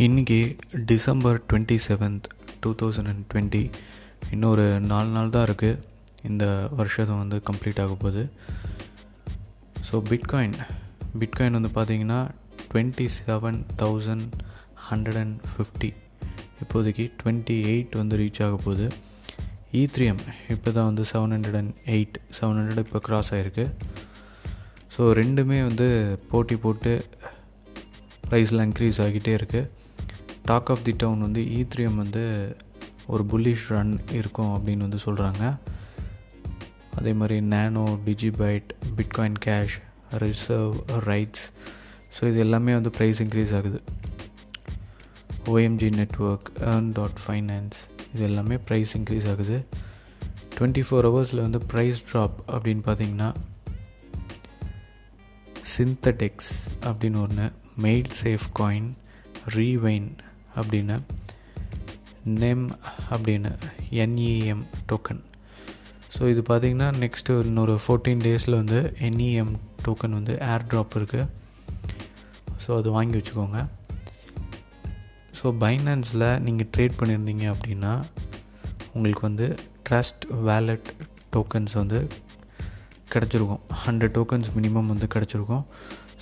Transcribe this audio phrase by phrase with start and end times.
[0.00, 0.38] இன்றைக்கி
[0.90, 2.26] December twenty seventh
[2.60, 3.70] two thousand and twenty.
[4.30, 5.80] இன்னொரு நாலு நாள் தான் இருக்குது
[6.22, 8.22] இந்த வருஷம் வந்து கம்ப்ளீட் ஆக போகுது.
[9.88, 10.56] ஸோ பிட்காயின்
[11.18, 12.30] பிட்காயின் வந்து பார்த்தீங்கன்னா
[12.70, 14.28] twenty seven thousand
[14.88, 15.90] hundred and fifty.
[16.62, 18.88] இப்போதைக்கு டுவெண்ட்டி எயிட் வந்து ரீச் ஆக போகுது.
[18.88, 23.66] E ஈத்ரியம் இப்போ தான் வந்து seven hundred and eight seven hundred இப்போ க்ராஸ் ஆகிருக்கு
[24.96, 27.06] ஸோ ரெண்டுமே வந்து போட்டி போட்டு
[28.32, 29.70] ப்ரைஸ்லாம் இன்க்ரீஸ் ஆகிட்டே இருக்குது
[30.46, 32.22] டாக் ஆஃப் தி டவுன் வந்து e ஈத்ரியம் வந்து
[33.06, 35.42] ஒரு புல்லிஷ் ரன் இருக்கும் அப்படின்னு வந்து சொல்கிறாங்க
[36.98, 39.76] அதே மாதிரி Nano DigiByte Bitcoin Cash
[40.24, 40.74] reserve
[41.08, 41.44] rights
[42.16, 43.78] so இது எல்லாமே வந்து ப்ரைஸ் இன்க்ரீஸ் ஆகுது.
[45.52, 47.78] OMG network earn dot finance
[48.12, 49.58] இது எல்லாமே ப்ரைஸ் இன்க்ரீஸ் ஆகுது.
[50.56, 53.30] டுவெண்ட்டி ஃபோர் ஹவர்ஸில் வந்து ப்ரைஸ் ட்ராப் அப்படின்னு பார்த்தீங்கன்னா
[55.74, 56.54] சிந்தடெக்ஸ்
[56.88, 57.48] அப்படின்னு ஒன்று
[57.80, 58.90] மெய்ட் சேஃப் காயின்
[59.56, 60.08] ரீவைன்
[60.56, 60.96] அப்படின்னு
[62.24, 62.70] நெம்
[63.10, 63.50] அப்படின்னு
[63.90, 65.22] என்இஎம் டோக்கன்
[66.18, 71.28] ஸோ இது பார்த்திங்கன்னா நெக்ஸ்ட்டு இன்னொரு ஃபோர்டீன் டேஸில் வந்து என்இஎம் டோக்கன் வந்து ஏர் ட்ராப் இருக்குது
[72.66, 73.60] ஸோ அது வாங்கி வச்சுக்கோங்க.
[75.42, 78.04] ஸோ பைனான்ஸில் நீங்கள் ட்ரேட் பண்ணியிருந்தீங்க அப்படின்னா
[78.94, 79.58] உங்களுக்கு வந்து
[79.90, 80.88] ட்ரஸ்ட் வேலட்
[81.32, 82.08] டோக்கன்ஸ் வந்து
[83.14, 83.62] கிடச்சிருக்கும்.
[83.84, 85.64] ஹண்ட்ரட் டோக்கன்ஸ் மினிமம் வந்து கிடச்சிருக்கும்.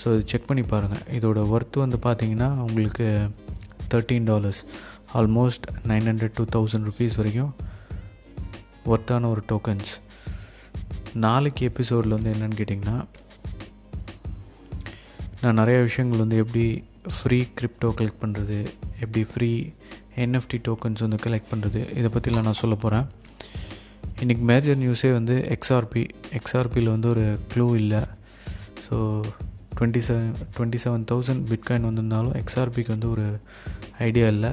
[0.00, 3.06] ஸோ இது செக் பண்ணி பாருங்கள் இதோட ஒர்த்து வந்து பார்த்தீங்கன்னா உங்களுக்கு
[3.92, 4.60] thirteen dollars
[5.20, 7.52] almost nine hundred two thousand rupees வரைக்கும்
[8.92, 9.90] ஒர்த்தான ஒரு டோக்கன்ஸ்
[11.24, 12.96] நாளைக்கு எபிசோடில் வந்து என்னென்னு கேட்டிங்கன்னா
[15.42, 16.64] நான் நிறைய விஷயங்கள் வந்து எப்படி
[17.16, 18.58] ஃப்ரீ கிரிப்டோ கலெக்ட் பண்ணுறது
[19.04, 19.50] எப்படி ஃப்ரீ
[20.24, 23.06] என்எஃப்டி டோக்கன்ஸ் வந்து கலெக்ட் பண்ணுறது இதை பற்றிலாம் நான் சொல்ல போகிறேன்
[24.22, 26.00] இன்றைக்கி மேஜர் நியூஸே வந்து எக்ஸ்ஆர்பி
[26.38, 28.00] எக்ஸ்ஆர்பியில் வந்து ஒரு க்ளூ இல்லை.
[28.86, 28.96] So
[29.76, 33.24] twenty seven twenty seven thousand bitcoin வந்திருந்தாலும் எக்ஸ்ஆர்பிக்கு வந்து ஒரு
[34.06, 34.50] ஐடியா இல்லை.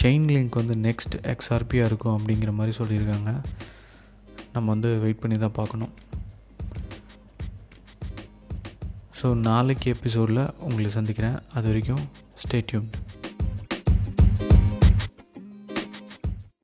[0.00, 3.32] செயின் லிங்க் வந்து நெக்ஸ்ட் எக்ஸ்ஆர்பியாக இருக்கும் அப்படிங்கிற மாதிரி சொல்லியிருக்காங்க.
[4.56, 5.94] நம்ம வந்து வெயிட் பண்ணி தான் பார்க்கணும்.
[9.20, 11.38] ஸோ நாளைக்கு எபிசோடில் உங்களை சந்திக்கிறேன்.
[11.56, 12.04] அது வரைக்கும்
[12.44, 12.88] ஸ்டேட்யூன்